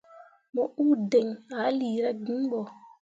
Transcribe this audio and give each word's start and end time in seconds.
Mo 0.53 0.63
uu 0.81 0.93
diŋ 1.11 1.27
ah 1.57 1.69
lira 1.79 2.11
gin 2.23 2.41
bo. 2.51 2.59